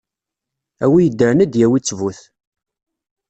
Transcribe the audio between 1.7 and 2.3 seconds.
ttbut.